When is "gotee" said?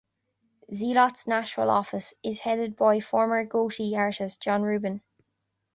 3.45-3.95